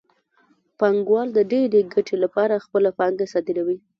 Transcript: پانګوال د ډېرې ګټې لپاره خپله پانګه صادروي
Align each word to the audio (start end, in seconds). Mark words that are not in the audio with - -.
پانګوال 0.79 1.27
د 1.33 1.39
ډېرې 1.51 1.81
ګټې 1.93 2.15
لپاره 2.23 2.63
خپله 2.65 2.89
پانګه 2.99 3.25
صادروي 3.33 3.77